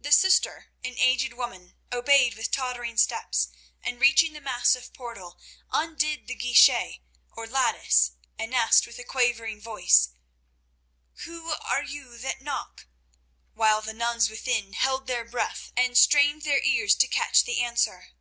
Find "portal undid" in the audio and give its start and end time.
4.94-6.28